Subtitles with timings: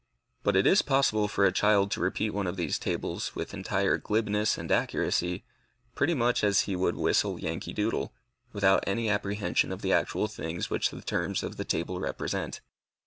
[0.41, 3.97] But it is possible for a child to repeat one of these tables with entire
[3.99, 5.43] glibness and accuracy,
[5.93, 8.11] pretty much as he would whistle Yankee Doodle,
[8.51, 12.61] without any apprehension of the actual things which the terms of the table represent.